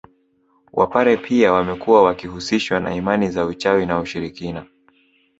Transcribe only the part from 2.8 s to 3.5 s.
imani za